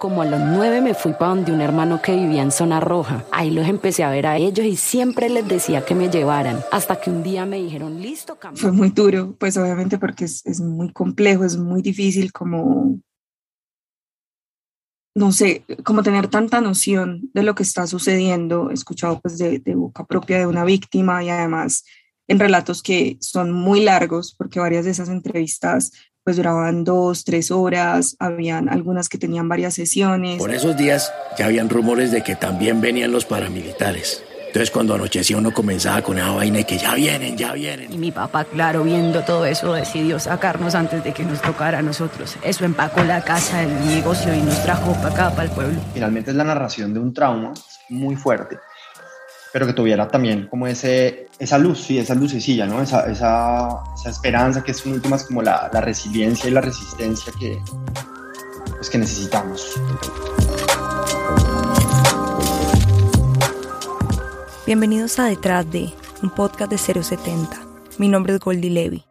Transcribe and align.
Como 0.00 0.22
a 0.22 0.24
los 0.24 0.40
nueve 0.40 0.80
me 0.80 0.94
fui 0.94 1.12
para 1.12 1.34
donde 1.34 1.52
un 1.52 1.60
hermano 1.60 2.00
que 2.00 2.16
vivía 2.16 2.40
en 2.40 2.52
zona 2.52 2.80
roja. 2.80 3.26
Ahí 3.32 3.50
los 3.50 3.68
empecé 3.68 4.02
a 4.02 4.08
ver 4.08 4.26
a 4.26 4.38
ellos 4.38 4.64
y 4.64 4.74
siempre 4.74 5.28
les 5.28 5.46
decía 5.46 5.84
que 5.84 5.94
me 5.94 6.08
llevaran. 6.08 6.60
Hasta 6.72 6.98
que 6.98 7.10
un 7.10 7.22
día 7.22 7.44
me 7.44 7.58
dijeron, 7.58 8.00
listo, 8.00 8.36
cambio. 8.36 8.62
Fue 8.62 8.72
muy 8.72 8.88
duro, 8.88 9.36
pues 9.38 9.58
obviamente 9.58 9.98
porque 9.98 10.24
es, 10.24 10.40
es 10.46 10.58
muy 10.58 10.90
complejo, 10.90 11.44
es 11.44 11.58
muy 11.58 11.82
difícil 11.82 12.32
como 12.32 12.98
no 15.14 15.32
sé, 15.32 15.66
como 15.84 16.02
tener 16.02 16.28
tanta 16.28 16.62
noción 16.62 17.28
de 17.34 17.42
lo 17.42 17.54
que 17.54 17.62
está 17.62 17.86
sucediendo, 17.86 18.70
escuchado 18.70 19.20
pues 19.20 19.36
de, 19.36 19.58
de, 19.58 19.74
boca 19.74 20.06
propia 20.06 20.38
de 20.38 20.46
una 20.46 20.64
víctima 20.64 21.22
y 21.22 21.28
además 21.28 21.84
en 22.26 22.38
relatos 22.38 22.82
que 22.82 23.18
son 23.20 23.52
muy 23.52 23.84
largos, 23.84 24.34
porque 24.34 24.60
varias 24.60 24.86
de 24.86 24.92
esas 24.92 25.10
entrevistas 25.10 25.92
pues 26.24 26.36
duraban 26.36 26.84
dos, 26.84 27.24
tres 27.24 27.50
horas, 27.50 28.16
habían 28.18 28.68
algunas 28.68 29.08
que 29.08 29.18
tenían 29.18 29.48
varias 29.48 29.74
sesiones. 29.74 30.38
Por 30.38 30.54
esos 30.54 30.76
días 30.76 31.12
ya 31.38 31.46
habían 31.46 31.68
rumores 31.68 32.10
de 32.10 32.22
que 32.22 32.36
también 32.36 32.80
venían 32.80 33.12
los 33.12 33.24
paramilitares. 33.24 34.22
Entonces 34.46 34.72
cuando 34.72 34.94
anochecía 34.94 35.36
uno 35.36 35.54
comenzaba 35.54 36.02
con 36.02 36.18
esa 36.18 36.32
vaina 36.32 36.58
y 36.58 36.64
que 36.64 36.76
ya 36.76 36.94
vienen, 36.94 37.36
ya 37.36 37.52
vienen. 37.52 37.92
Y 37.92 37.98
mi 37.98 38.10
papá, 38.10 38.44
claro, 38.44 38.82
viendo 38.82 39.22
todo 39.22 39.46
eso, 39.46 39.72
decidió 39.74 40.18
sacarnos 40.18 40.74
antes 40.74 41.04
de 41.04 41.12
que 41.12 41.24
nos 41.24 41.40
tocara 41.40 41.78
a 41.78 41.82
nosotros. 41.82 42.36
Eso 42.42 42.64
empacó 42.64 43.04
la 43.04 43.22
casa, 43.22 43.62
el 43.62 43.86
negocio 43.86 44.34
y 44.34 44.42
nos 44.42 44.60
trajo 44.64 44.92
para 44.94 45.08
acá, 45.08 45.30
para 45.30 45.44
el 45.44 45.50
pueblo. 45.50 45.80
Finalmente 45.94 46.32
es 46.32 46.36
la 46.36 46.42
narración 46.42 46.92
de 46.92 46.98
un 46.98 47.14
trauma 47.14 47.54
muy 47.88 48.16
fuerte 48.16 48.58
pero 49.52 49.66
que 49.66 49.72
tuviera 49.72 50.06
también 50.08 50.46
como 50.46 50.66
ese, 50.66 51.26
esa 51.38 51.58
luz, 51.58 51.80
sí, 51.80 51.98
esa 51.98 52.14
lucecilla, 52.14 52.66
¿no? 52.66 52.80
Esa, 52.80 53.10
esa, 53.10 53.82
esa 53.94 54.10
esperanza 54.10 54.62
que 54.62 54.70
es 54.70 54.86
en 54.86 54.92
últimas 54.92 55.24
como 55.24 55.42
la, 55.42 55.68
la, 55.72 55.80
resiliencia 55.80 56.48
y 56.48 56.52
la 56.52 56.60
resistencia 56.60 57.32
que, 57.38 57.60
pues, 58.76 58.88
que 58.88 58.98
necesitamos. 58.98 59.80
Bienvenidos 64.66 65.18
a 65.18 65.24
Detrás 65.24 65.68
de, 65.70 65.90
un 66.22 66.30
podcast 66.30 66.70
de 66.70 66.78
070. 66.78 67.60
Mi 67.98 68.08
nombre 68.08 68.34
es 68.34 68.40
Goldie 68.40 68.70
Levy. 68.70 69.04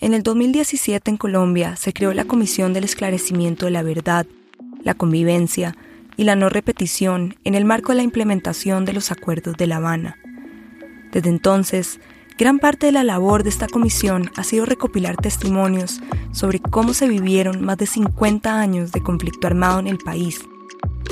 En 0.00 0.14
el 0.14 0.22
2017 0.22 1.10
en 1.10 1.16
Colombia 1.18 1.76
se 1.76 1.92
creó 1.92 2.12
la 2.14 2.24
Comisión 2.24 2.72
del 2.72 2.84
Esclarecimiento 2.84 3.66
de 3.66 3.70
la 3.70 3.82
Verdad, 3.82 4.26
la 4.82 4.94
Convivencia, 4.94 5.76
y 6.16 6.24
la 6.24 6.36
no 6.36 6.48
repetición 6.48 7.36
en 7.44 7.54
el 7.54 7.64
marco 7.64 7.92
de 7.92 7.96
la 7.96 8.02
implementación 8.02 8.84
de 8.84 8.92
los 8.92 9.10
acuerdos 9.10 9.56
de 9.56 9.66
La 9.66 9.76
Habana. 9.76 10.18
Desde 11.12 11.28
entonces, 11.28 12.00
gran 12.38 12.58
parte 12.58 12.86
de 12.86 12.92
la 12.92 13.04
labor 13.04 13.42
de 13.42 13.50
esta 13.50 13.68
comisión 13.68 14.30
ha 14.36 14.44
sido 14.44 14.66
recopilar 14.66 15.16
testimonios 15.16 16.00
sobre 16.32 16.58
cómo 16.58 16.94
se 16.94 17.08
vivieron 17.08 17.64
más 17.64 17.78
de 17.78 17.86
50 17.86 18.60
años 18.60 18.92
de 18.92 19.00
conflicto 19.00 19.46
armado 19.46 19.78
en 19.78 19.86
el 19.86 19.98
país. 19.98 20.40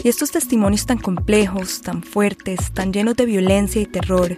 Y 0.03 0.09
estos 0.09 0.31
testimonios 0.33 0.87
tan 0.87 0.99
complejos, 0.99 1.83
tan 1.83 2.03
fuertes, 2.03 2.73
tan 2.73 2.93
llenos 2.93 3.17
de 3.17 3.27
violencia 3.27 3.81
y 3.81 3.87
terror, 3.87 4.37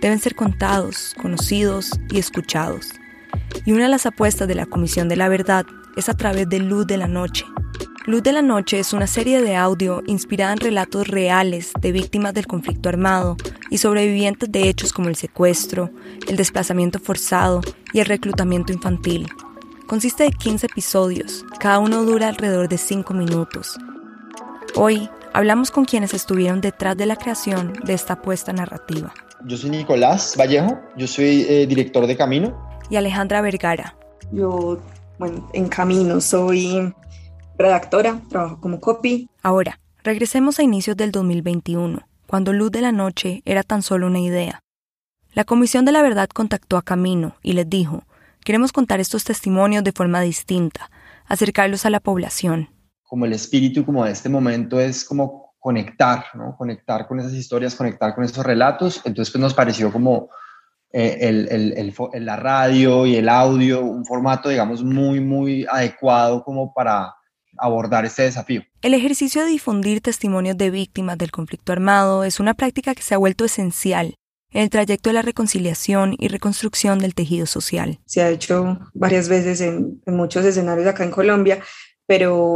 deben 0.00 0.18
ser 0.18 0.34
contados, 0.34 1.14
conocidos 1.20 1.90
y 2.10 2.18
escuchados. 2.18 2.88
Y 3.64 3.72
una 3.72 3.84
de 3.84 3.90
las 3.90 4.06
apuestas 4.06 4.48
de 4.48 4.54
la 4.54 4.66
Comisión 4.66 5.08
de 5.08 5.16
la 5.16 5.28
Verdad 5.28 5.66
es 5.96 6.08
a 6.08 6.14
través 6.14 6.48
de 6.48 6.58
Luz 6.58 6.86
de 6.86 6.96
la 6.96 7.08
Noche, 7.08 7.44
Luz 8.04 8.24
de 8.24 8.32
la 8.32 8.42
Noche 8.42 8.80
es 8.80 8.92
una 8.92 9.06
serie 9.06 9.40
de 9.40 9.54
audio 9.54 10.02
inspirada 10.08 10.54
en 10.54 10.58
relatos 10.58 11.06
reales 11.06 11.70
de 11.80 11.92
víctimas 11.92 12.34
del 12.34 12.48
conflicto 12.48 12.88
armado 12.88 13.36
y 13.70 13.78
sobrevivientes 13.78 14.50
de 14.50 14.68
hechos 14.68 14.92
como 14.92 15.08
el 15.08 15.14
secuestro, 15.14 15.88
el 16.26 16.36
desplazamiento 16.36 16.98
forzado 16.98 17.60
y 17.92 18.00
el 18.00 18.06
reclutamiento 18.06 18.72
infantil. 18.72 19.28
Consiste 19.86 20.24
de 20.24 20.32
15 20.32 20.66
episodios, 20.66 21.44
cada 21.60 21.78
uno 21.78 22.02
dura 22.02 22.26
alrededor 22.26 22.68
de 22.68 22.76
5 22.76 23.14
minutos. 23.14 23.78
Hoy 24.74 25.08
hablamos 25.32 25.70
con 25.70 25.84
quienes 25.84 26.12
estuvieron 26.12 26.60
detrás 26.60 26.96
de 26.96 27.06
la 27.06 27.14
creación 27.14 27.72
de 27.84 27.94
esta 27.94 28.14
apuesta 28.14 28.52
narrativa. 28.52 29.14
Yo 29.44 29.56
soy 29.56 29.70
Nicolás 29.70 30.34
Vallejo, 30.36 30.80
yo 30.96 31.06
soy 31.06 31.46
eh, 31.48 31.68
director 31.68 32.08
de 32.08 32.16
Camino. 32.16 32.68
Y 32.90 32.96
Alejandra 32.96 33.40
Vergara. 33.42 33.94
Yo, 34.32 34.80
bueno, 35.20 35.48
en 35.52 35.68
Camino 35.68 36.20
soy 36.20 36.92
redactora, 37.58 38.20
trabajo 38.28 38.60
como 38.60 38.80
copy. 38.80 39.28
Ahora, 39.42 39.78
regresemos 40.02 40.58
a 40.58 40.62
inicios 40.62 40.96
del 40.96 41.12
2021, 41.12 42.00
cuando 42.26 42.52
Luz 42.52 42.70
de 42.70 42.80
la 42.80 42.92
Noche 42.92 43.42
era 43.44 43.62
tan 43.62 43.82
solo 43.82 44.06
una 44.06 44.20
idea. 44.20 44.60
La 45.34 45.44
Comisión 45.44 45.84
de 45.84 45.92
la 45.92 46.02
Verdad 46.02 46.28
contactó 46.28 46.76
a 46.76 46.82
Camino 46.82 47.36
y 47.42 47.54
les 47.54 47.68
dijo, 47.68 48.04
queremos 48.44 48.72
contar 48.72 49.00
estos 49.00 49.24
testimonios 49.24 49.84
de 49.84 49.92
forma 49.92 50.20
distinta, 50.20 50.90
acercarlos 51.26 51.86
a 51.86 51.90
la 51.90 52.00
población. 52.00 52.68
Como 53.02 53.24
el 53.24 53.32
espíritu 53.32 53.84
como 53.84 54.04
de 54.04 54.12
este 54.12 54.28
momento 54.28 54.80
es 54.80 55.04
como 55.04 55.54
conectar, 55.58 56.24
¿no? 56.34 56.56
Conectar 56.56 57.06
con 57.06 57.20
esas 57.20 57.32
historias, 57.32 57.74
conectar 57.74 58.14
con 58.14 58.24
esos 58.24 58.44
relatos. 58.44 59.00
Entonces 59.04 59.32
pues 59.32 59.40
nos 59.40 59.54
pareció 59.54 59.92
como 59.92 60.28
eh, 60.92 61.18
el, 61.20 61.48
el, 61.50 62.24
la 62.26 62.36
radio 62.36 63.06
y 63.06 63.16
el 63.16 63.28
audio, 63.28 63.80
un 63.80 64.04
formato, 64.04 64.48
digamos, 64.48 64.82
muy, 64.82 65.20
muy 65.20 65.64
adecuado 65.70 66.42
como 66.42 66.74
para 66.74 67.14
abordar 67.62 68.04
este 68.04 68.22
desafío. 68.22 68.62
El 68.82 68.94
ejercicio 68.94 69.42
de 69.42 69.48
difundir 69.48 70.00
testimonios 70.00 70.56
de 70.56 70.70
víctimas 70.70 71.16
del 71.16 71.30
conflicto 71.30 71.72
armado 71.72 72.24
es 72.24 72.40
una 72.40 72.54
práctica 72.54 72.94
que 72.94 73.02
se 73.02 73.14
ha 73.14 73.18
vuelto 73.18 73.44
esencial 73.44 74.16
en 74.50 74.62
el 74.62 74.70
trayecto 74.70 75.10
de 75.10 75.14
la 75.14 75.22
reconciliación 75.22 76.14
y 76.18 76.28
reconstrucción 76.28 76.98
del 76.98 77.14
tejido 77.14 77.46
social. 77.46 78.00
Se 78.04 78.22
ha 78.22 78.30
hecho 78.30 78.80
varias 78.92 79.28
veces 79.28 79.60
en, 79.60 80.02
muchos 80.06 80.44
escenarios 80.44 80.86
acá 80.86 81.04
en 81.04 81.10
Colombia, 81.10 81.60
pero 82.06 82.54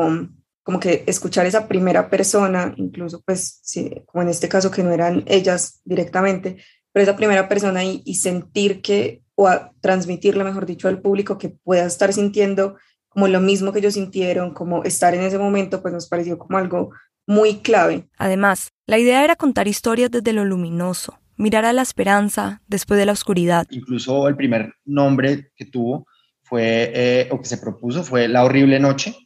como 0.62 0.80
que 0.80 1.04
escuchar 1.06 1.46
esa 1.46 1.68
primera 1.68 2.10
persona, 2.10 2.74
incluso 2.76 3.22
pues 3.24 3.62
como 4.06 4.22
en 4.22 4.28
este 4.28 4.48
caso 4.48 4.70
que 4.70 4.82
no 4.82 4.90
eran 4.90 5.24
ellas 5.26 5.80
directamente, 5.84 6.56
pero 6.92 7.04
esa 7.04 7.16
primera 7.16 7.48
persona 7.48 7.84
y, 7.84 8.02
y 8.04 8.16
sentir 8.16 8.82
que, 8.82 9.22
o 9.34 9.46
a 9.46 9.72
transmitirle, 9.80 10.44
mejor 10.44 10.66
dicho, 10.66 10.88
al 10.88 11.00
público 11.00 11.38
que 11.38 11.50
pueda 11.50 11.86
estar 11.86 12.12
sintiendo 12.12 12.76
como 13.16 13.28
lo 13.28 13.40
mismo 13.40 13.72
que 13.72 13.78
ellos 13.78 13.94
sintieron, 13.94 14.52
como 14.52 14.84
estar 14.84 15.14
en 15.14 15.22
ese 15.22 15.38
momento, 15.38 15.80
pues 15.80 15.94
nos 15.94 16.06
pareció 16.06 16.36
como 16.36 16.58
algo 16.58 16.90
muy 17.26 17.60
clave. 17.60 18.06
Además, 18.18 18.74
la 18.84 18.98
idea 18.98 19.24
era 19.24 19.36
contar 19.36 19.68
historias 19.68 20.10
desde 20.10 20.34
lo 20.34 20.44
luminoso, 20.44 21.18
mirar 21.38 21.64
a 21.64 21.72
la 21.72 21.80
esperanza 21.80 22.60
después 22.66 23.00
de 23.00 23.06
la 23.06 23.12
oscuridad. 23.12 23.66
Incluso 23.70 24.28
el 24.28 24.36
primer 24.36 24.74
nombre 24.84 25.50
que 25.56 25.64
tuvo 25.64 26.06
fue, 26.42 26.92
eh, 26.94 27.28
o 27.30 27.40
que 27.40 27.46
se 27.46 27.56
propuso, 27.56 28.04
fue 28.04 28.28
La 28.28 28.44
horrible 28.44 28.78
noche, 28.78 29.16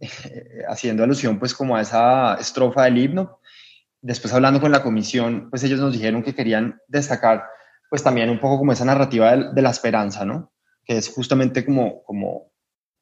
haciendo 0.68 1.04
alusión 1.04 1.38
pues 1.38 1.54
como 1.54 1.76
a 1.76 1.82
esa 1.82 2.34
estrofa 2.34 2.82
del 2.82 2.98
himno. 2.98 3.38
Después 4.02 4.34
hablando 4.34 4.60
con 4.60 4.72
la 4.72 4.82
comisión, 4.82 5.50
pues 5.50 5.62
ellos 5.62 5.78
nos 5.78 5.92
dijeron 5.92 6.24
que 6.24 6.34
querían 6.34 6.80
destacar 6.88 7.44
pues 7.90 8.02
también 8.02 8.28
un 8.28 8.40
poco 8.40 8.58
como 8.58 8.72
esa 8.72 8.84
narrativa 8.84 9.36
de, 9.36 9.52
de 9.52 9.62
la 9.62 9.70
esperanza, 9.70 10.24
¿no? 10.24 10.52
Que 10.84 10.96
es 10.96 11.08
justamente 11.08 11.64
como, 11.64 12.02
como 12.02 12.50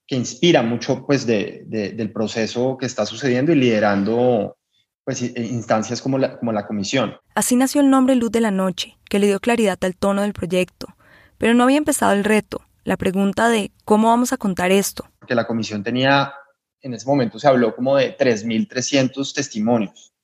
que 0.08 0.16
inspira 0.16 0.62
mucho 0.62 1.04
pues 1.06 1.26
de, 1.26 1.64
del 1.66 2.10
proceso 2.10 2.78
que 2.78 2.86
está 2.86 3.04
sucediendo 3.04 3.52
y 3.52 3.56
liderando 3.56 4.56
pues 5.04 5.22
instancias 5.22 6.02
como 6.02 6.18
la, 6.18 6.38
como 6.38 6.50
la 6.52 6.66
comisión. 6.66 7.16
Así 7.34 7.56
nació 7.56 7.82
el 7.82 7.90
nombre 7.90 8.14
Luz 8.16 8.32
de 8.32 8.40
la 8.40 8.50
Noche, 8.50 8.96
que 9.08 9.18
le 9.18 9.26
dio 9.26 9.38
claridad 9.38 9.78
al 9.82 9.96
tono 9.96 10.22
del 10.22 10.32
proyecto. 10.32 10.88
Pero 11.36 11.54
no 11.54 11.64
había 11.64 11.76
empezado 11.76 12.12
el 12.12 12.24
reto, 12.24 12.62
la 12.84 12.96
pregunta 12.96 13.48
de 13.48 13.70
cómo 13.84 14.08
vamos 14.08 14.32
a 14.32 14.38
contar 14.38 14.72
esto. 14.72 15.08
Que 15.26 15.34
la 15.34 15.46
comisión 15.46 15.84
tenía, 15.84 16.32
en 16.80 16.94
ese 16.94 17.06
momento 17.06 17.38
se 17.38 17.46
habló 17.46 17.74
como 17.76 17.96
de 17.96 18.16
3.300 18.16 19.34
testimonios. 19.34 20.14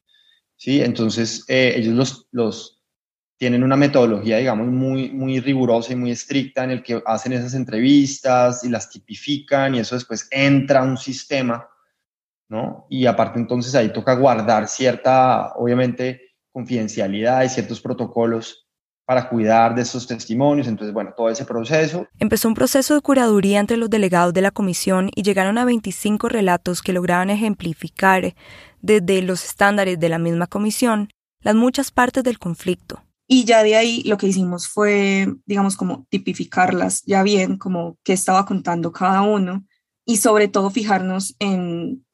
¿sí? 0.57 0.81
Entonces 0.81 1.45
eh, 1.49 1.75
ellos 1.77 1.95
los, 1.95 2.27
los, 2.33 2.83
tienen 3.37 3.63
una 3.65 3.77
metodología, 3.77 4.39
digamos, 4.39 4.69
muy, 4.69 5.11
muy 5.11 5.41
rigurosa 5.41 5.93
y 5.93 5.97
muy 5.97 6.11
estricta 6.11 6.65
en 6.65 6.71
el 6.71 6.83
que 6.83 7.03
hacen 7.05 7.33
esas 7.33 7.55
entrevistas 7.55 8.65
y 8.65 8.69
las 8.69 8.89
tipifican 8.89 9.75
y 9.75 9.81
eso 9.81 9.97
después 9.97 10.29
entra 10.31 10.81
a 10.81 10.85
un 10.85 10.97
sistema, 10.97 11.69
¿no? 12.49 12.87
Y 12.89 13.07
aparte 13.07 13.39
entonces 13.39 13.75
ahí 13.75 13.93
toca 13.93 14.15
guardar 14.15 14.69
cierta, 14.69 15.53
obviamente, 15.57 16.35
confidencialidad 16.53 17.43
y 17.43 17.49
ciertos 17.49 17.81
protocolos 17.81 18.65
para 19.05 19.29
cuidar 19.29 19.75
de 19.75 19.83
esos 19.83 20.07
testimonios. 20.07 20.67
Entonces, 20.67 20.95
bueno, 20.95 21.13
todo 21.17 21.29
ese 21.29 21.45
proceso. 21.45 22.07
Empezó 22.19 22.49
un 22.49 22.55
proceso 22.55 22.95
de 22.95 23.01
curaduría 23.01 23.61
entre 23.61 23.77
los 23.77 23.91
delegados 23.91 24.33
de 24.33 24.41
la 24.41 24.51
comisión 24.51 25.11
y 25.15 25.23
llegaron 25.23 25.59
a 25.59 25.65
25 25.65 26.29
relatos 26.29 26.83
que 26.83 26.93
lograban 26.93 27.31
ejemplificar 27.31 28.35
desde 28.81 29.23
los 29.23 29.45
estándares 29.45 29.99
de 29.99 30.09
la 30.09 30.19
misma 30.19 30.47
comisión 30.47 31.11
las 31.43 31.55
muchas 31.55 31.91
partes 31.91 32.25
del 32.25 32.39
conflicto. 32.39 33.03
Y 33.27 33.45
ya 33.45 33.63
de 33.63 33.77
ahí 33.77 34.03
lo 34.03 34.19
que 34.19 34.27
hicimos 34.27 34.69
fue, 34.69 35.35
digamos, 35.47 35.77
como 35.77 36.07
tipificarlas 36.11 37.03
ya 37.05 37.23
bien, 37.23 37.57
como 37.57 37.97
qué 38.05 38.13
estaba 38.13 38.45
contando 38.45 38.93
cada 38.93 39.23
uno 39.23 39.65
y 40.05 40.19
sobre 40.19 40.49
todo 40.49 40.71
fijarnos 40.71 41.35
en 41.39 42.05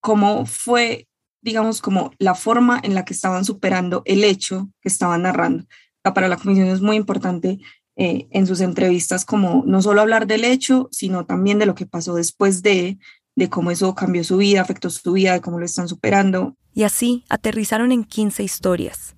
cómo 0.00 0.46
fue, 0.46 1.08
digamos, 1.42 1.82
como 1.82 2.12
la 2.18 2.34
forma 2.34 2.80
en 2.82 2.94
la 2.94 3.04
que 3.04 3.12
estaban 3.12 3.44
superando 3.44 4.02
el 4.06 4.24
hecho 4.24 4.70
que 4.80 4.88
estaban 4.88 5.22
narrando. 5.22 5.66
Para 6.02 6.28
la 6.28 6.36
comisión 6.36 6.68
es 6.68 6.80
muy 6.80 6.96
importante 6.96 7.58
eh, 7.96 8.28
en 8.30 8.46
sus 8.46 8.60
entrevistas 8.60 9.24
como 9.24 9.64
no 9.66 9.82
solo 9.82 10.00
hablar 10.00 10.26
del 10.26 10.44
hecho, 10.44 10.88
sino 10.92 11.26
también 11.26 11.58
de 11.58 11.66
lo 11.66 11.74
que 11.74 11.86
pasó 11.86 12.14
después 12.14 12.62
de, 12.62 12.98
de 13.34 13.50
cómo 13.50 13.70
eso 13.70 13.94
cambió 13.94 14.22
su 14.22 14.36
vida, 14.36 14.60
afectó 14.60 14.88
su 14.88 15.12
vida, 15.12 15.32
de 15.32 15.40
cómo 15.40 15.58
lo 15.58 15.64
están 15.66 15.88
superando. 15.88 16.56
Y 16.72 16.84
así 16.84 17.24
aterrizaron 17.28 17.90
en 17.90 18.04
15 18.04 18.44
historias. 18.44 19.15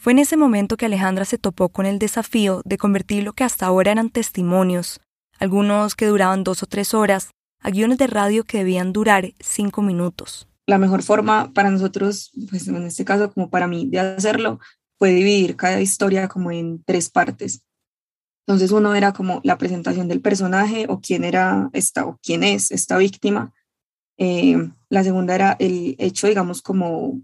Fue 0.00 0.14
en 0.14 0.18
ese 0.18 0.38
momento 0.38 0.78
que 0.78 0.86
Alejandra 0.86 1.26
se 1.26 1.36
topó 1.36 1.68
con 1.68 1.84
el 1.84 1.98
desafío 1.98 2.62
de 2.64 2.78
convertir 2.78 3.22
lo 3.22 3.34
que 3.34 3.44
hasta 3.44 3.66
ahora 3.66 3.92
eran 3.92 4.08
testimonios, 4.08 4.98
algunos 5.38 5.94
que 5.94 6.06
duraban 6.06 6.42
dos 6.42 6.62
o 6.62 6.66
tres 6.66 6.94
horas, 6.94 7.28
a 7.60 7.68
guiones 7.68 7.98
de 7.98 8.06
radio 8.06 8.44
que 8.44 8.56
debían 8.56 8.94
durar 8.94 9.34
cinco 9.40 9.82
minutos. 9.82 10.48
La 10.66 10.78
mejor 10.78 11.02
forma 11.02 11.52
para 11.52 11.68
nosotros, 11.70 12.32
pues 12.48 12.66
en 12.66 12.82
este 12.86 13.04
caso 13.04 13.30
como 13.30 13.50
para 13.50 13.66
mí, 13.66 13.90
de 13.90 14.00
hacerlo, 14.00 14.58
fue 14.98 15.10
dividir 15.10 15.56
cada 15.56 15.82
historia 15.82 16.28
como 16.28 16.50
en 16.50 16.82
tres 16.84 17.10
partes. 17.10 17.62
Entonces 18.46 18.70
uno 18.70 18.94
era 18.94 19.12
como 19.12 19.42
la 19.44 19.58
presentación 19.58 20.08
del 20.08 20.22
personaje 20.22 20.86
o 20.88 21.00
quién 21.00 21.24
era 21.24 21.68
esta 21.74 22.06
o 22.06 22.18
quién 22.22 22.42
es 22.42 22.70
esta 22.70 22.96
víctima. 22.96 23.52
Eh, 24.16 24.56
la 24.88 25.04
segunda 25.04 25.34
era 25.34 25.56
el 25.58 25.94
hecho, 25.98 26.26
digamos, 26.26 26.62
como 26.62 27.20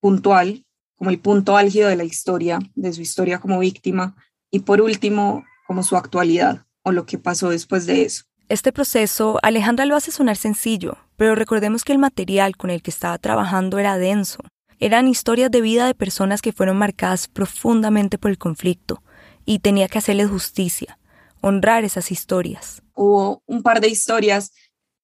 puntual, 0.00 0.65
como 0.96 1.10
el 1.10 1.20
punto 1.20 1.56
álgido 1.56 1.88
de 1.88 1.96
la 1.96 2.04
historia, 2.04 2.58
de 2.74 2.92
su 2.92 3.02
historia 3.02 3.38
como 3.38 3.58
víctima. 3.58 4.16
Y 4.50 4.60
por 4.60 4.80
último, 4.80 5.44
como 5.66 5.82
su 5.82 5.96
actualidad 5.96 6.66
o 6.82 6.92
lo 6.92 7.06
que 7.06 7.18
pasó 7.18 7.50
después 7.50 7.86
de 7.86 8.02
eso. 8.02 8.24
Este 8.48 8.72
proceso 8.72 9.38
Alejandra 9.42 9.86
lo 9.86 9.96
hace 9.96 10.12
sonar 10.12 10.36
sencillo, 10.36 10.98
pero 11.16 11.34
recordemos 11.34 11.82
que 11.82 11.92
el 11.92 11.98
material 11.98 12.56
con 12.56 12.70
el 12.70 12.80
que 12.80 12.90
estaba 12.90 13.18
trabajando 13.18 13.78
era 13.78 13.98
denso. 13.98 14.38
Eran 14.78 15.08
historias 15.08 15.50
de 15.50 15.60
vida 15.60 15.86
de 15.86 15.94
personas 15.94 16.42
que 16.42 16.52
fueron 16.52 16.76
marcadas 16.76 17.26
profundamente 17.26 18.18
por 18.18 18.30
el 18.30 18.38
conflicto, 18.38 19.02
y 19.44 19.60
tenía 19.60 19.88
que 19.88 19.98
hacerles 19.98 20.28
justicia, 20.28 20.98
honrar 21.40 21.84
esas 21.84 22.10
historias. 22.10 22.82
Hubo 22.94 23.42
un 23.46 23.62
par 23.62 23.80
de 23.80 23.88
historias 23.88 24.52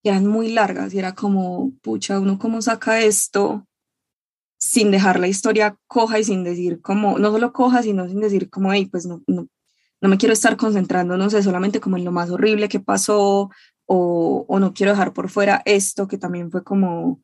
que 0.03 0.09
eran 0.09 0.27
muy 0.27 0.51
largas 0.51 0.93
y 0.93 0.99
era 0.99 1.13
como, 1.13 1.71
pucha, 1.81 2.19
uno 2.19 2.37
cómo 2.37 2.61
saca 2.61 3.01
esto 3.01 3.65
sin 4.63 4.91
dejar 4.91 5.19
la 5.19 5.27
historia 5.27 5.75
coja 5.87 6.19
y 6.19 6.23
sin 6.23 6.45
decir 6.45 6.81
como, 6.81 7.19
no 7.19 7.31
solo 7.31 7.51
coja, 7.51 7.83
sino 7.83 8.07
sin 8.07 8.21
decir 8.21 8.49
como, 8.49 8.71
hey, 8.71 8.87
pues 8.89 9.05
no, 9.05 9.21
no, 9.27 9.47
no 9.99 10.09
me 10.09 10.17
quiero 10.17 10.31
estar 10.31 10.55
concentrando, 10.55 11.17
no 11.17 11.29
sé, 11.29 11.43
solamente 11.43 11.81
como 11.81 11.97
en 11.97 12.05
lo 12.05 12.13
más 12.13 12.29
horrible 12.29 12.69
que 12.69 12.79
pasó 12.79 13.51
o, 13.85 14.45
o 14.47 14.59
no 14.59 14.73
quiero 14.73 14.93
dejar 14.93 15.11
por 15.11 15.29
fuera 15.29 15.61
esto 15.65 16.07
que 16.07 16.17
también 16.17 16.49
fue 16.49 16.63
como 16.63 17.19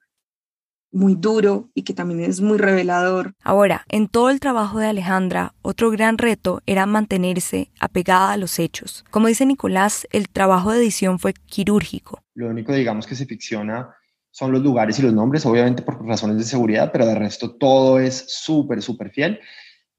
muy 0.92 1.16
duro 1.16 1.70
y 1.74 1.84
que 1.84 1.94
también 1.94 2.20
es 2.20 2.42
muy 2.42 2.58
revelador. 2.58 3.34
Ahora, 3.42 3.86
en 3.88 4.10
todo 4.10 4.30
el 4.32 4.42
trabajo 4.42 4.80
de 4.80 4.88
Alejandra, 4.88 5.54
otro 5.62 5.92
gran 5.92 6.18
reto 6.18 6.62
era 6.66 6.86
mantenerse 6.86 7.72
apegada 7.80 8.34
a 8.34 8.38
los 8.38 8.60
hechos. 8.60 9.06
Como 9.12 9.28
dice 9.28 9.46
Nicolás, 9.46 10.08
el 10.12 10.28
trabajo 10.28 10.74
de 10.74 10.80
edición 10.80 11.20
fue 11.20 11.34
quirúrgico. 11.46 12.22
Lo 12.34 12.50
único, 12.50 12.74
digamos, 12.74 13.08
que 13.08 13.16
se 13.16 13.26
ficciona 13.26 13.96
son 14.32 14.52
los 14.52 14.62
lugares 14.62 15.00
y 15.00 15.02
los 15.02 15.14
nombres, 15.14 15.46
obviamente 15.46 15.82
por 15.82 16.06
razones 16.06 16.38
de 16.38 16.44
seguridad, 16.44 16.92
pero 16.92 17.06
de 17.06 17.16
resto 17.16 17.56
todo 17.56 18.00
es 18.00 18.26
súper, 18.28 18.82
súper 18.82 19.12
fiel. 19.12 19.40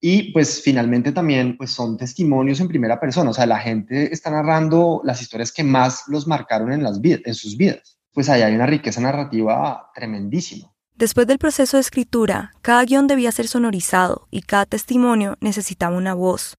Y 0.00 0.32
pues 0.32 0.62
finalmente 0.62 1.12
también 1.12 1.56
pues 1.58 1.72
son 1.72 1.98
testimonios 1.98 2.60
en 2.60 2.68
primera 2.68 2.98
persona, 2.98 3.30
o 3.30 3.34
sea, 3.34 3.46
la 3.46 3.58
gente 3.58 4.12
está 4.12 4.30
narrando 4.30 5.02
las 5.04 5.20
historias 5.20 5.52
que 5.52 5.62
más 5.62 6.04
los 6.08 6.26
marcaron 6.26 6.72
en, 6.72 6.82
las 6.82 7.00
vidas, 7.00 7.20
en 7.26 7.34
sus 7.34 7.56
vidas. 7.56 7.98
Pues 8.12 8.28
ahí 8.28 8.42
hay 8.42 8.54
una 8.54 8.66
riqueza 8.66 9.00
narrativa 9.00 9.90
tremendísima. 9.94 10.72
Después 10.94 11.26
del 11.26 11.38
proceso 11.38 11.76
de 11.76 11.82
escritura, 11.82 12.52
cada 12.60 12.84
guion 12.84 13.06
debía 13.06 13.32
ser 13.32 13.48
sonorizado 13.48 14.26
y 14.30 14.42
cada 14.42 14.66
testimonio 14.66 15.36
necesitaba 15.40 15.96
una 15.96 16.14
voz. 16.14 16.56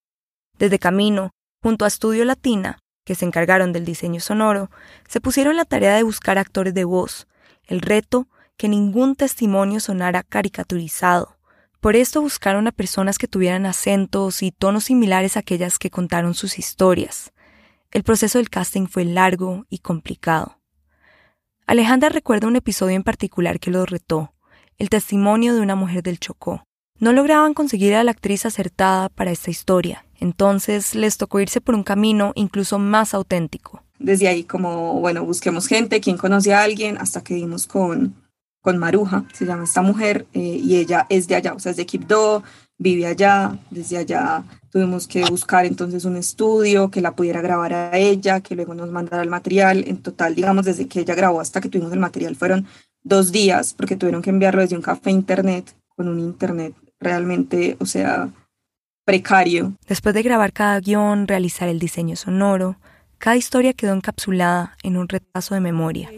Desde 0.57 0.79
Camino, 0.79 1.31
junto 1.62 1.85
a 1.85 1.88
Estudio 1.88 2.25
Latina, 2.25 2.79
que 3.06 3.15
se 3.15 3.25
encargaron 3.25 3.74
del 3.74 3.85
diseño 3.85 4.19
sonoro, 4.19 4.69
se 5.07 5.21
pusieron 5.21 5.56
la 5.56 5.65
tarea 5.65 5.95
de 5.95 6.03
buscar 6.03 6.38
actores 6.38 6.74
de 6.74 6.85
voz. 6.85 7.27
El 7.71 7.79
reto, 7.79 8.27
que 8.57 8.68
ningún 8.68 9.15
testimonio 9.15 9.79
sonara 9.79 10.23
caricaturizado. 10.23 11.38
Por 11.79 11.95
esto 11.95 12.21
buscaron 12.21 12.68
a 12.68 12.73
personas 12.73 13.18
que 13.18 13.29
tuvieran 13.29 13.65
acentos 13.65 14.44
y 14.44 14.51
tonos 14.51 14.83
similares 14.83 15.38
a 15.38 15.39
aquellas 15.39 15.79
que 15.79 15.89
contaron 15.89 16.33
sus 16.33 16.59
historias. 16.59 17.31
El 17.91 18.03
proceso 18.03 18.39
del 18.39 18.50
casting 18.50 18.88
fue 18.88 19.06
largo 19.06 19.68
y 19.69 19.77
complicado. 19.77 20.59
Alejandra 21.65 22.09
recuerda 22.09 22.50
un 22.50 22.57
episodio 22.57 22.97
en 22.97 23.03
particular 23.03 23.62
que 23.62 23.71
lo 23.71 23.85
retó, 23.85 24.33
el 24.77 24.89
testimonio 24.89 25.56
de 25.56 25.62
una 25.62 25.75
mujer 25.75 26.03
del 26.03 26.19
Chocó. 26.19 26.65
No 27.00 27.13
lograban 27.13 27.53
conseguir 27.53 27.95
a 27.95 28.03
la 28.03 28.12
actriz 28.12 28.45
acertada 28.45 29.07
para 29.07 29.31
esta 29.31 29.50
historia, 29.50 30.03
entonces 30.19 30.94
les 30.94 31.15
tocó 31.15 31.39
irse 31.39 31.62
por 31.62 31.75
un 31.75 31.85
camino 31.85 32.33
incluso 32.35 32.79
más 32.79 33.13
auténtico. 33.13 33.81
Desde 34.01 34.27
ahí 34.27 34.44
como, 34.44 35.00
bueno, 35.00 35.24
busquemos 35.25 35.68
gente, 35.68 36.01
quien 36.01 36.18
conoce 36.18 36.53
a 36.53 36.63
alguien, 36.63 36.98
hasta 36.98 37.24
que 37.24 37.36
dimos 37.36 37.68
con, 37.68 38.15
con 38.62 38.77
Maruja, 38.77 39.25
se 39.33 39.45
llama 39.45 39.63
esta 39.63 39.81
mujer, 39.81 40.25
eh, 40.33 40.39
y 40.63 40.77
ella 40.77 41.06
es 41.09 41.27
de 41.27 41.36
allá, 41.36 41.53
o 41.53 41.59
sea, 41.59 41.71
es 41.71 41.77
de 41.77 41.86
Quibdó, 41.86 42.44
vive 42.77 43.06
allá, 43.06 43.57
desde 43.69 43.98
allá 43.98 44.44
tuvimos 44.71 45.07
que 45.07 45.24
buscar 45.25 45.65
entonces 45.65 46.06
un 46.06 46.15
estudio 46.15 46.89
que 46.89 47.01
la 47.01 47.15
pudiera 47.15 47.42
grabar 47.42 47.74
a 47.74 47.98
ella, 47.98 48.39
que 48.39 48.56
luego 48.56 48.74
nos 48.74 48.89
mandara 48.89 49.21
el 49.21 49.30
material. 49.30 49.83
En 49.86 49.98
total, 49.98 50.33
digamos, 50.33 50.65
desde 50.65 50.88
que 50.88 51.01
ella 51.01 51.13
grabó 51.13 51.42
hasta 51.42 51.62
que 51.62 51.69
tuvimos 51.69 51.92
el 51.92 52.00
material 52.00 52.36
fueron 52.36 52.65
dos 53.03 53.31
días, 53.31 53.74
porque 53.74 53.98
tuvieron 53.98 54.21
que 54.21 54.30
enviarlo 54.30 54.62
desde 54.62 54.77
un 54.77 54.81
café 54.81 55.12
internet, 55.12 55.75
con 55.95 56.07
un 56.07 56.19
internet 56.19 56.74
realmente, 57.00 57.75
o 57.80 57.86
sea, 57.86 58.30
precario. 59.06 59.74
Después 59.88 60.15
de 60.15 60.24
grabar 60.24 60.53
cada 60.53 60.80
guion, 60.80 61.27
realizar 61.27 61.68
el 61.68 61.80
diseño 61.80 62.15
sonoro, 62.15 62.77
cada 63.21 63.38
historia 63.38 63.73
quedó 63.73 63.94
encapsulada 63.94 64.75
en 64.81 64.97
un 64.97 65.07
retazo 65.07 65.53
de 65.53 65.62
memoria. 65.62 66.09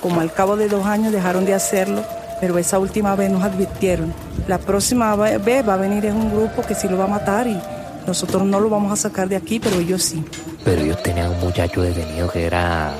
Como 0.00 0.20
al 0.20 0.32
cabo 0.32 0.56
de 0.56 0.68
dos 0.68 0.86
años 0.86 1.12
dejaron 1.12 1.44
de 1.44 1.52
hacerlo, 1.52 2.02
pero 2.40 2.56
esa 2.56 2.78
última 2.78 3.14
vez 3.14 3.30
nos 3.30 3.42
advirtieron. 3.42 4.12
La 4.48 4.56
próxima 4.56 5.14
vez 5.16 5.68
va 5.68 5.74
a 5.74 5.76
venir 5.76 6.06
en 6.06 6.16
un 6.16 6.30
grupo 6.34 6.62
que 6.62 6.74
sí 6.74 6.88
lo 6.88 6.96
va 6.96 7.04
a 7.04 7.08
matar 7.08 7.46
y 7.46 7.60
nosotros 8.06 8.42
no 8.44 8.58
lo 8.58 8.70
vamos 8.70 8.90
a 8.90 8.96
sacar 8.96 9.28
de 9.28 9.36
aquí, 9.36 9.60
pero 9.60 9.78
ellos 9.78 10.02
sí. 10.02 10.24
Pero 10.64 10.80
ellos 10.80 11.02
tenían 11.02 11.30
un 11.30 11.40
muchacho 11.40 11.82
detenido 11.82 12.30
que 12.30 12.46
era 12.46 12.94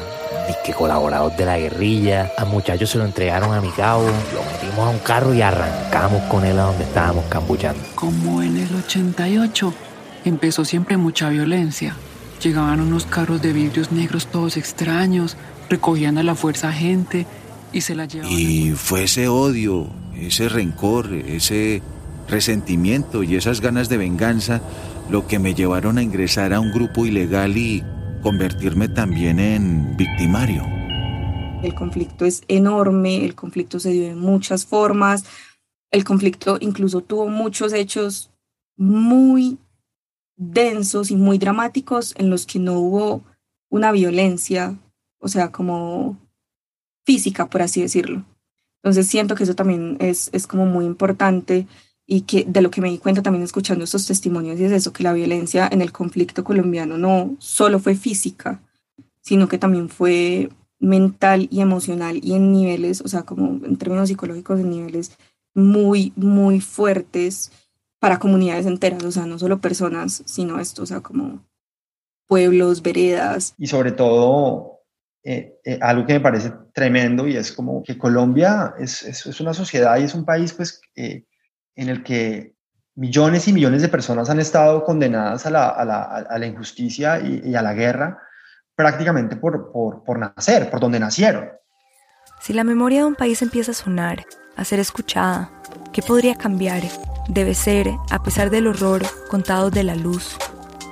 que 0.63 0.75
colaborador 0.75 1.35
de 1.35 1.47
la 1.47 1.59
guerrilla. 1.59 2.31
Al 2.37 2.49
muchacho 2.49 2.87
se 2.87 2.99
lo 2.99 3.07
entregaron 3.07 3.55
a 3.55 3.63
mi 3.63 3.71
cabo, 3.71 4.05
lo 4.05 4.43
metimos 4.53 4.79
a 4.87 4.91
un 4.91 4.99
carro 4.99 5.33
y 5.33 5.41
arrancamos 5.41 6.23
con 6.25 6.45
él 6.45 6.59
a 6.59 6.65
donde 6.65 6.85
estábamos 6.85 7.25
cambuchando. 7.31 7.81
Como 7.95 8.43
en 8.43 8.59
el 8.59 8.75
88, 8.85 9.73
empezó 10.27 10.65
siempre 10.67 10.99
mucha 10.99 11.31
violencia. 11.31 11.97
Llegaban 12.43 12.81
unos 12.81 13.07
carros 13.07 13.43
de 13.43 13.53
vidrios 13.53 13.93
negros 13.93 14.27
todos 14.27 14.57
extraños, 14.57 15.37
recogían 15.69 16.19
a 16.19 16.23
la 16.23 16.35
fuerza 16.35 16.73
gente 16.73 17.27
y 17.73 17.81
se 17.81 17.95
la 17.95 18.07
llevaban. 18.07 18.33
Y 18.33 18.73
fue 18.73 19.05
ese 19.05 19.29
odio, 19.29 19.89
ese 20.15 20.49
rencor, 20.49 21.13
ese 21.13 21.83
resentimiento 22.29 23.23
y 23.23 23.37
esas 23.37 23.61
ganas 23.61 23.89
de 23.89 23.97
venganza 23.97 24.61
lo 25.09 25.27
que 25.27 25.39
me 25.39 25.55
llevaron 25.55 25.99
a 25.99 26.03
ingresar 26.03 26.53
a 26.53 26.61
un 26.61 26.73
grupo 26.73 27.07
ilegal 27.07 27.57
y 27.57 27.85
convertirme 28.23 28.89
también 28.89 29.39
en 29.39 29.97
victimario. 29.97 30.65
El 31.63 31.75
conflicto 31.75 32.25
es 32.25 32.43
enorme, 32.49 33.25
el 33.25 33.35
conflicto 33.35 33.79
se 33.79 33.91
dio 33.91 34.09
de 34.09 34.15
muchas 34.15 34.67
formas, 34.67 35.25
el 35.91 36.05
conflicto 36.05 36.59
incluso 36.61 37.01
tuvo 37.01 37.29
muchos 37.29 37.73
hechos 37.73 38.31
muy 38.77 39.59
densos 40.37 41.11
y 41.11 41.17
muy 41.17 41.39
dramáticos 41.39 42.15
en 42.17 42.31
los 42.31 42.47
que 42.47 42.59
no 42.59 42.75
hubo 42.75 43.23
una 43.69 43.93
violencia, 43.93 44.79
o 45.19 45.29
sea, 45.29 45.51
como 45.51 46.19
física, 47.05 47.49
por 47.49 47.63
así 47.63 47.83
decirlo. 47.83 48.25
Entonces 48.83 49.09
siento 49.09 49.35
que 49.35 49.45
eso 49.45 49.55
también 49.55 49.97
es, 50.01 50.31
es 50.33 50.47
como 50.47 50.67
muy 50.67 50.85
importante 50.85 51.67
y 52.07 52.23
que 52.23 52.45
de 52.45 52.63
lo 52.63 52.71
que 52.71 52.81
me 52.81 52.91
di 52.91 52.99
cuenta 52.99 53.23
también 53.23 53.43
escuchando 53.43 53.85
estos 53.85 54.07
testimonios 54.07 54.61
es 54.61 54.71
eso, 54.71 54.93
que 54.93 55.03
la 55.03 55.13
violencia 55.13 55.69
en 55.71 55.83
el 55.83 55.91
conflicto 55.91 56.45
colombiano 56.45 56.97
no 56.97 57.35
solo 57.39 57.81
fue 57.81 57.97
física, 57.97 58.63
sino 59.21 59.49
que 59.49 59.59
también 59.59 59.89
fue 59.89 60.51
mental 60.79 61.49
y 61.51 61.61
emocional 61.61 62.21
y 62.23 62.35
en 62.35 62.53
niveles, 62.53 63.01
o 63.01 63.09
sea, 63.09 63.25
como 63.25 63.65
en 63.65 63.77
términos 63.77 64.09
psicológicos, 64.09 64.61
en 64.61 64.71
niveles 64.71 65.17
muy, 65.55 66.13
muy 66.15 66.61
fuertes 66.61 67.51
para 68.07 68.21
comunidades 68.21 68.67
enteras, 68.67 69.03
o 69.03 69.11
sea, 69.11 69.27
no 69.27 69.37
solo 69.37 69.61
personas, 69.61 70.23
sino 70.27 70.61
esto, 70.61 70.85
o 70.85 70.87
sea, 70.87 71.01
como 71.01 71.45
pueblos, 72.29 72.81
veredas. 72.81 73.53
Y 73.59 73.67
sobre 73.67 73.91
todo, 73.91 74.83
eh, 75.25 75.59
eh, 75.65 75.77
algo 75.83 76.07
que 76.07 76.13
me 76.13 76.21
parece 76.21 76.53
tremendo 76.73 77.27
y 77.27 77.37
es 77.37 77.51
como 77.51 77.83
que 77.83 77.99
Colombia 77.99 78.75
es, 78.79 79.03
es, 79.03 79.27
es 79.27 79.41
una 79.41 79.53
sociedad 79.53 79.99
y 79.99 80.05
es 80.05 80.15
un 80.15 80.25
país, 80.25 80.53
pues, 80.53 80.81
eh, 80.95 81.25
en 81.75 81.89
el 81.89 82.05
que 82.05 82.55
millones 82.95 83.49
y 83.49 83.53
millones 83.53 83.83
de 83.83 83.89
personas 83.89 84.31
han 84.31 84.39
estado 84.39 84.85
condenadas 84.85 85.45
a 85.47 85.51
la, 85.51 85.69
a 85.71 85.85
la, 85.85 86.03
a 86.03 86.39
la 86.39 86.47
injusticia 86.47 87.19
y, 87.19 87.43
y, 87.45 87.57
a 87.57 87.63
la 87.63 87.75
guerra 87.75 88.23
prácticamente 88.77 89.35
por, 89.35 89.73
por, 89.73 90.05
por 90.05 90.21
nacer, 90.21 90.71
por 90.71 90.79
donde 90.79 91.01
nacieron. 91.01 91.49
Si 92.41 92.53
la 92.53 92.63
memoria 92.63 93.01
de 93.01 93.07
un 93.07 93.17
país 93.17 93.43
empieza 93.43 93.73
a 93.73 93.75
sonar, 93.75 94.27
a 94.55 94.65
ser 94.65 94.79
escuchada, 94.79 95.51
¿qué 95.93 96.03
podría 96.03 96.37
cambiar? 96.37 96.83
Debe 97.29 97.55
ser, 97.55 97.91
a 98.11 98.23
pesar 98.23 98.51
del 98.51 98.67
horror, 98.67 99.03
contado 99.29 99.71
de 99.71 99.83
la 99.83 99.95
luz. 99.97 100.37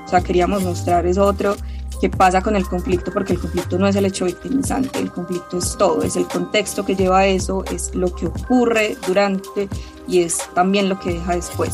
O 0.04 0.08
sea, 0.08 0.20
queríamos 0.20 0.62
mostrar 0.62 1.06
eso 1.06 1.24
otro 1.24 1.56
que 2.00 2.10
pasa 2.10 2.42
con 2.42 2.56
el 2.56 2.66
conflicto, 2.66 3.12
porque 3.12 3.34
el 3.34 3.40
conflicto 3.40 3.78
no 3.78 3.86
es 3.86 3.96
el 3.96 4.04
hecho 4.04 4.24
victimizante, 4.26 4.98
el 4.98 5.10
conflicto 5.10 5.58
es 5.58 5.76
todo, 5.76 6.02
es 6.02 6.16
el 6.16 6.26
contexto 6.26 6.84
que 6.84 6.96
lleva 6.96 7.20
a 7.20 7.26
eso, 7.26 7.64
es 7.72 7.94
lo 7.94 8.14
que 8.14 8.26
ocurre 8.26 8.96
durante 9.06 9.68
y 10.06 10.20
es 10.22 10.38
también 10.54 10.88
lo 10.88 10.98
que 10.98 11.14
deja 11.14 11.34
después. 11.34 11.72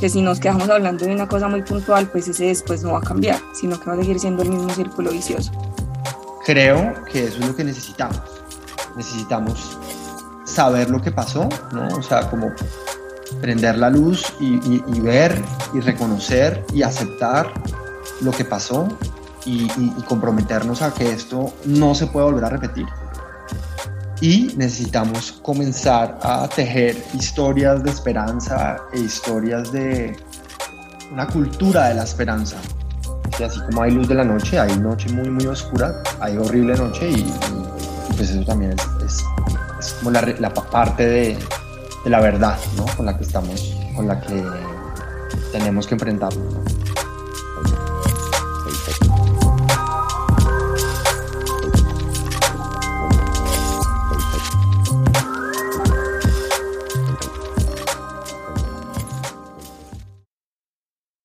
Que 0.00 0.08
si 0.08 0.22
nos 0.22 0.40
quedamos 0.40 0.68
hablando 0.68 1.04
de 1.04 1.12
una 1.12 1.28
cosa 1.28 1.48
muy 1.48 1.62
puntual, 1.62 2.08
pues 2.08 2.28
ese 2.28 2.46
después 2.46 2.82
no 2.82 2.92
va 2.92 2.98
a 2.98 3.02
cambiar, 3.02 3.40
sino 3.52 3.78
que 3.78 3.86
va 3.86 3.94
a 3.94 3.96
seguir 3.96 4.18
siendo 4.18 4.42
el 4.42 4.48
mismo 4.48 4.70
círculo 4.70 5.10
vicioso. 5.10 5.52
Creo 6.44 7.04
que 7.12 7.26
eso 7.26 7.38
es 7.38 7.46
lo 7.46 7.54
que 7.54 7.64
necesitamos. 7.64 8.20
Necesitamos 8.96 9.78
saber 10.44 10.90
lo 10.90 11.00
que 11.00 11.12
pasó, 11.12 11.48
¿no? 11.72 11.88
O 11.96 12.02
sea, 12.02 12.28
como 12.30 12.52
prender 13.40 13.78
la 13.78 13.90
luz 13.90 14.32
y, 14.40 15.00
ver 15.00 15.42
y 15.74 15.80
reconocer 15.80 16.64
y 16.72 16.82
aceptar 16.82 17.52
lo 18.20 18.30
que 18.30 18.44
pasó 18.44 18.88
y, 19.44 19.68
comprometernos 20.06 20.82
a 20.82 20.92
que 20.92 21.10
esto 21.10 21.52
no 21.64 21.94
se 21.94 22.06
pueda 22.06 22.26
volver 22.26 22.44
a 22.44 22.48
repetir. 22.50 22.86
Y 24.20 24.52
necesitamos 24.56 25.32
comenzar 25.42 26.18
a 26.22 26.46
tejer 26.48 26.96
historias 27.14 27.82
de 27.82 27.90
esperanza 27.90 28.76
e 28.92 29.00
historias 29.00 29.72
de 29.72 30.16
una 31.10 31.26
cultura 31.26 31.88
de 31.88 31.94
la 31.94 32.04
esperanza. 32.04 32.56
Y 33.38 33.42
así 33.42 33.58
como 33.62 33.82
hay 33.82 33.90
luz 33.90 34.06
de 34.08 34.14
la 34.14 34.24
noche, 34.24 34.60
hay 34.60 34.76
noche 34.78 35.08
muy, 35.08 35.28
muy 35.28 35.46
oscura, 35.46 36.02
hay 36.20 36.36
horrible 36.36 36.76
noche 36.76 37.10
y, 37.10 37.34
pues 38.16 38.30
eso 38.30 38.44
también 38.44 38.76
es, 39.04 39.92
como 39.94 40.12
la 40.12 40.54
parte 40.54 41.04
de, 41.04 41.38
de, 42.04 42.10
la 42.10 42.20
verdad 42.20 42.58
¿no? 42.76 42.86
con 42.96 43.06
la 43.06 43.16
que 43.16 43.24
estamos, 43.24 43.76
con 43.94 44.08
la 44.08 44.20
que 44.20 44.42
tenemos 45.52 45.86
que 45.86 45.94
enfrentarnos. 45.94 46.81